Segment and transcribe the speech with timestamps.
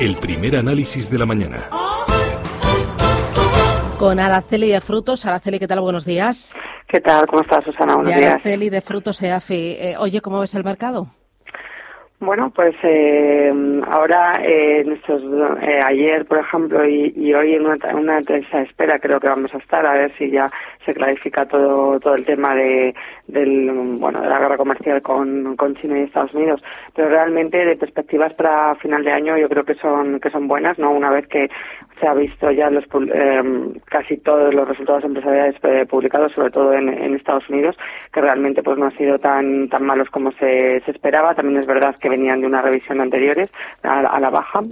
[0.00, 1.68] el primer análisis de la mañana.
[3.98, 5.26] Con Araceli de Frutos.
[5.26, 5.80] Araceli, ¿qué tal?
[5.80, 6.54] Buenos días.
[6.88, 7.26] ¿Qué tal?
[7.26, 7.96] ¿Cómo estás, Susana?
[7.96, 8.32] Buenos de días.
[8.32, 9.76] Araceli de Frutos EAFI.
[9.78, 11.08] Eh, oye, ¿cómo ves el mercado?
[12.18, 13.50] Bueno, pues eh,
[13.90, 15.22] ahora, eh, en estos,
[15.62, 19.54] eh, ayer, por ejemplo, y, y hoy en una, una tensa espera creo que vamos
[19.54, 20.50] a estar a ver si ya
[20.84, 22.94] se clarifica todo todo el tema de
[23.26, 26.62] del bueno de la guerra comercial con, con China y Estados Unidos.
[26.94, 30.78] Pero realmente de perspectivas para final de año yo creo que son que son buenas,
[30.78, 31.50] no una vez que
[32.00, 33.42] se ha visto ya los eh,
[33.84, 37.76] casi todos los resultados empresariales eh, publicados, sobre todo en, en, Estados Unidos,
[38.12, 41.34] que realmente pues no han sido tan tan malos como se, se esperaba.
[41.34, 43.50] También es verdad que venían de una revisión anteriores
[43.82, 44.62] a, a la baja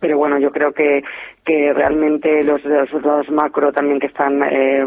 [0.00, 1.04] pero bueno, yo creo que,
[1.44, 4.86] que realmente los resultados macro también que están eh,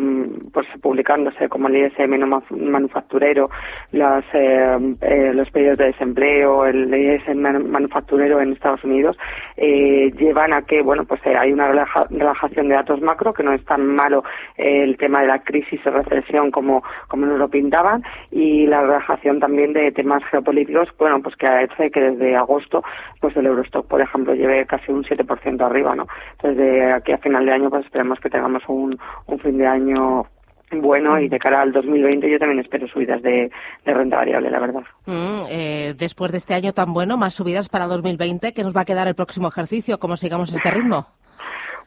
[0.54, 2.18] pues publicándose, como el ISM
[2.52, 3.50] manufacturero,
[3.92, 9.18] las, eh, eh, los pedidos de desempleo, el ISM manufacturero en Estados Unidos,
[9.58, 13.64] eh, llevan a que, bueno, pues hay una relajación de datos macro, que no es
[13.66, 14.24] tan malo
[14.56, 19.40] el tema de la crisis o recesión como, como nos lo pintaban, y la relajación
[19.40, 22.82] también de temas geopolíticos, bueno, pues que ha hecho que desde agosto,
[23.20, 26.08] pues el Eurostock, por ejemplo, lleve casi un 7% arriba, ¿no?
[26.46, 29.66] Entonces, de aquí a final de año, pues esperemos que tengamos un, un fin de
[29.66, 30.26] año
[30.72, 33.52] bueno y de cara al 2020 yo también espero subidas de,
[33.86, 34.84] de renta variable, la verdad.
[35.06, 38.82] Mm, eh, después de este año tan bueno, más subidas para 2020, ¿qué nos va
[38.82, 40.00] a quedar el próximo ejercicio?
[40.00, 41.08] ¿Cómo sigamos este ritmo?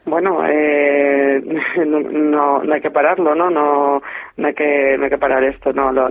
[0.05, 1.41] Bueno, eh,
[1.87, 3.51] no, no, hay que pararlo, ¿no?
[3.51, 4.01] No,
[4.37, 5.93] no hay que, no hay que parar esto, ¿no?
[5.93, 6.09] Lo,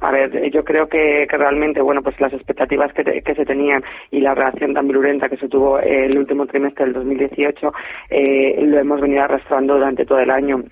[0.00, 3.44] a ver, yo creo que, que realmente, bueno, pues las expectativas que, te, que se
[3.44, 7.72] tenían y la reacción tan virulenta que se tuvo el último trimestre del 2018
[8.10, 10.62] eh, lo hemos venido arrastrando durante todo el año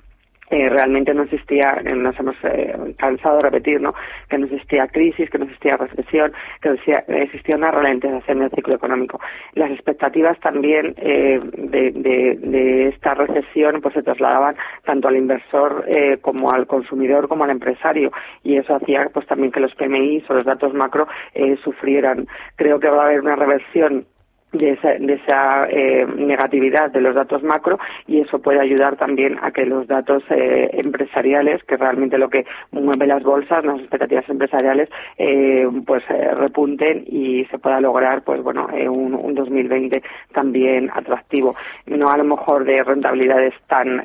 [0.50, 3.94] eh, realmente no existía, eh, nos hemos eh, cansado de repetir, ¿no?
[4.28, 8.74] Que no existía crisis, que no existía recesión, que existía, existía una ralentización del ciclo
[8.74, 9.20] económico.
[9.54, 15.84] Las expectativas también eh, de, de, de, esta recesión pues se trasladaban tanto al inversor
[15.86, 18.10] eh, como al consumidor como al empresario
[18.42, 22.26] y eso hacía pues también que los PMI o los datos macro eh, sufrieran.
[22.56, 24.06] Creo que va a haber una reversión
[24.52, 29.38] de esa, de esa eh, negatividad de los datos macro y eso puede ayudar también
[29.42, 34.28] a que los datos eh, empresariales, que realmente lo que mueve las bolsas, las expectativas
[34.28, 34.88] empresariales,
[35.18, 41.54] eh, pues repunten y se pueda lograr, pues bueno, un, un, 2020 también atractivo.
[41.86, 44.02] No a lo mejor de rentabilidades tan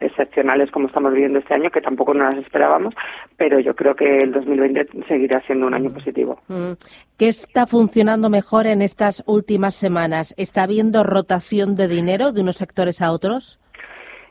[0.00, 2.94] excepcionales como estamos viviendo este año, que tampoco no las esperábamos,
[3.36, 6.40] pero yo creo que el 2020 seguirá siendo un año positivo.
[6.48, 6.72] Mm.
[7.18, 10.34] ¿Qué está funcionando mejor en estas últimas últimas semanas?
[10.36, 13.60] ¿Está habiendo rotación de dinero de unos sectores a otros?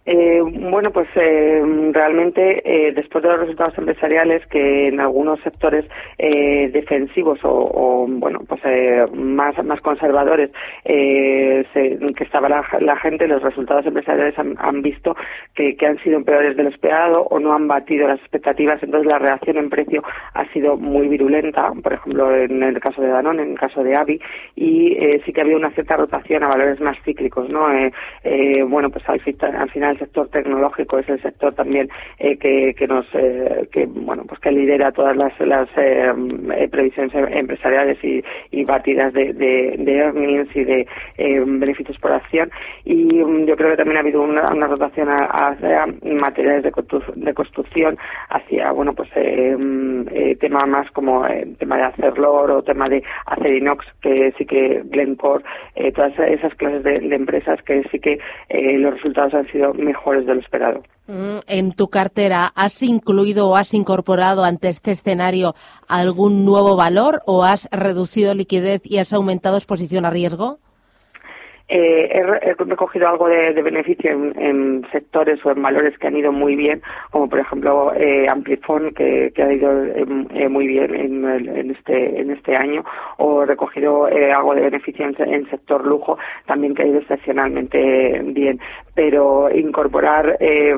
[0.08, 5.84] Eh, bueno, pues eh, realmente eh, después de los resultados empresariales que en algunos sectores
[6.20, 10.52] eh, defensivos o, o, bueno, pues eh, más más conservadores
[10.84, 15.16] se, que estaba la, la, gente, los resultados empresariales han, visto
[15.56, 19.12] que, que, han sido peores de lo esperado o no han batido las expectativas, entonces
[19.12, 23.42] la reacción en precio ha sido muy virulenta, por ejemplo en el caso de Danone,
[23.42, 24.22] en el caso de Avi
[24.56, 24.96] y
[25.26, 27.68] sí que había una cierta rotación a valores más cíclicos, ¿no?
[28.68, 29.20] bueno, pues al,
[29.56, 31.90] al final el sector tecnológico es el sector también
[32.20, 37.14] eh, que, que, nos eh, que bueno pues que lidera todas las, las eh, previsiones
[37.32, 42.52] empresariales y, y batidas de, de, earnings y de beneficios por acción.
[42.84, 46.72] Y um, yo creo que también ha habido una, rotación hacia materiales de,
[47.16, 47.98] de, construcción
[48.30, 49.10] hacia bueno pues
[50.40, 51.26] tema más como
[51.60, 55.44] tema de acerlor o tema de acer inox que sí que Glencore
[55.94, 58.20] todas esas clases de, de, empresas que sí que
[58.50, 60.84] los resultados han sido mejores de lo esperado.
[61.08, 65.54] Mm, en tu cartera, ¿has incluido o has incorporado ante este escenario
[65.88, 70.60] algún nuevo valor o has reducido liquidez y has aumentado exposición a riesgo?
[71.68, 76.56] Eh, he, recogido algo de, beneficio en, sectores o en valores que han ido muy
[76.56, 82.22] bien, como por ejemplo eh, Amplifon, que, ha ido eh, muy bien en, en, este,
[82.22, 82.84] en este año,
[83.18, 87.00] o he recogido eh, algo de beneficio en, en, sector lujo, también que ha ido
[87.00, 88.60] excepcionalmente bien.
[88.94, 90.74] Pero incorporar eh,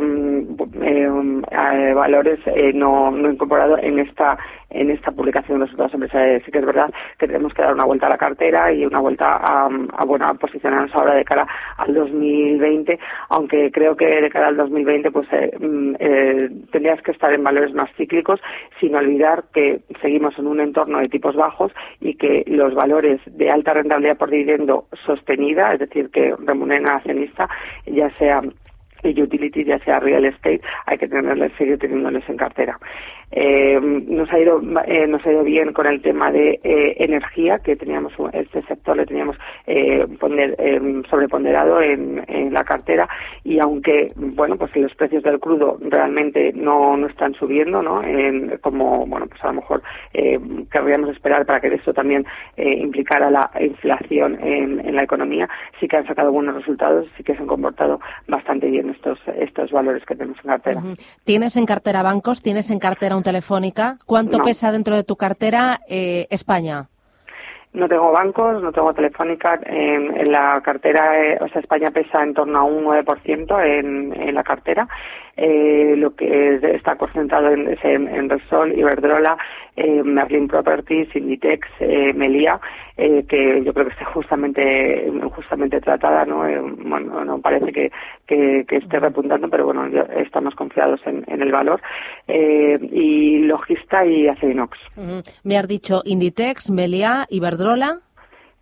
[1.93, 2.39] valores
[2.73, 4.37] no, no he incorporado en esta
[4.77, 6.43] en esta publicación de resultados empresariales.
[6.45, 8.99] Sí que es verdad que tenemos que dar una vuelta a la cartera y una
[8.99, 11.47] vuelta a, a, bueno, posicionarnos ahora de cara
[11.77, 17.11] al 2020, aunque creo que de cara al 2020 pues eh, mm, eh, tendrías que
[17.11, 18.39] estar en valores más cíclicos,
[18.79, 23.49] sin olvidar que seguimos en un entorno de tipos bajos y que los valores de
[23.49, 27.49] alta rentabilidad por dividendo sostenida, es decir, que remuneran al accionista,
[27.85, 28.41] ya sea
[29.03, 32.77] y utilities, ya sea real estate, hay que tenerles, seguir teniéndoles en cartera.
[33.31, 37.59] Eh, nos ha ido eh, nos ha ido bien con el tema de eh, energía
[37.59, 39.35] que teníamos este sector le teníamos
[39.65, 40.07] eh,
[41.09, 43.07] sobreponderado en, la cartera
[43.43, 48.57] y aunque bueno pues los precios del crudo realmente no, no están subiendo no en,
[48.61, 49.83] como bueno pues a lo mejor
[50.71, 55.49] querríamos esperar para que esto también implicara la inflación en, la economía
[55.79, 59.71] sí que han sacado buenos resultados sí que se han comportado bastante bien estos estos
[59.71, 60.83] valores que tenemos en cartera
[61.23, 63.97] tienes en cartera bancos tienes en cartera Telefónica.
[64.05, 66.87] ¿Cuánto pesa dentro de tu cartera eh, España?
[67.73, 69.59] No tengo bancos, no tengo telefónica.
[69.65, 74.33] En, la cartera, eh, o sea, España pesa en torno a un 9% en, en
[74.33, 74.87] la cartera
[75.35, 79.37] eh, lo que está concentrado en, en, en Repsol, Iberdrola,
[79.77, 82.59] eh, Merlin Properties, Inditex, eh, Melia,
[82.97, 86.47] eh, que yo creo que está justamente justamente tratada, ¿no?
[86.47, 87.91] Eh, bueno, no parece que,
[88.25, 89.85] que, que, esté repuntando, pero bueno,
[90.17, 91.79] estamos confiados en, en el valor.
[92.27, 94.77] Eh, y Logista y Acerinox.
[95.43, 97.99] Me has dicho Inditex, Melia, Iberdrola.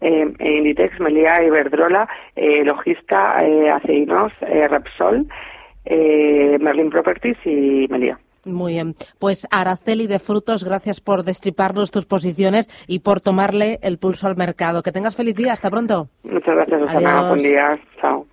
[0.01, 3.37] Eh, Inditex, Melia, Iberdrola, eh, Logista,
[3.73, 5.25] Aceinos, eh, Repsol,
[5.85, 8.19] Merlin Properties y Melia.
[8.45, 8.95] Muy bien.
[9.19, 14.35] Pues Araceli de Frutos, gracias por destriparnos tus posiciones y por tomarle el pulso al
[14.35, 14.83] mercado.
[14.83, 15.53] Que tengas feliz día.
[15.53, 16.07] Hasta pronto.
[16.23, 17.29] Muchas gracias, Susana.
[17.29, 17.79] Buen día.
[17.99, 18.24] Chao.